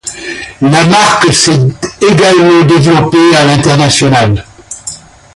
[0.61, 1.51] La marque s'est
[2.01, 4.43] également développée à l'international.